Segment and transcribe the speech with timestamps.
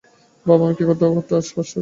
[0.45, 1.79] বাবা, আমি কি তোমার পাশে বসব?